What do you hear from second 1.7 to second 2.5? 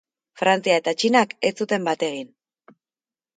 bat egin.